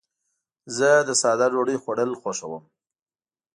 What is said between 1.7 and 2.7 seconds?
خوړل خوښوم.